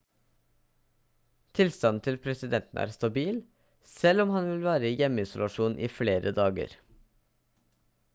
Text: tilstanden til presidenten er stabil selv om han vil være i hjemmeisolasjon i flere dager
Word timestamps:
tilstanden 1.57 1.99
til 2.07 2.17
presidenten 2.23 2.79
er 2.83 2.93
stabil 2.95 3.37
selv 3.91 4.23
om 4.25 4.33
han 4.37 4.49
vil 4.53 4.65
være 4.69 4.89
i 4.93 4.97
hjemmeisolasjon 5.03 5.77
i 5.89 5.91
flere 5.99 6.33
dager 6.41 6.75